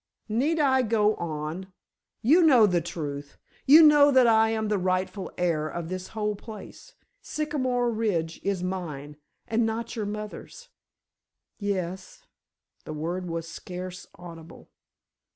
[0.29, 1.71] "Need I go on?
[2.23, 3.37] You know the truth.
[3.67, 6.95] You know that I am the rightful heir of this whole place.
[7.21, 9.17] Sycamore Ridge is mine,
[9.47, 10.69] and not your mother's."
[11.59, 12.23] "Yes."
[12.83, 14.71] The word was scarce audible.